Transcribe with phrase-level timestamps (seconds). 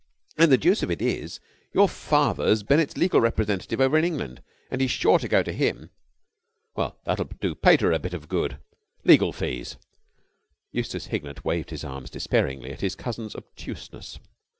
[0.35, 1.39] And the deuce of it is,
[1.75, 5.91] your father's Bennett's legal representative over in England, and he's sure to go to him."
[6.75, 8.57] "Well, that'll do the pater a bit of good.
[9.03, 9.77] Legal fees."
[10.71, 14.17] Eustace Hignett waved his arms despairingly at his cousin's obtuseness.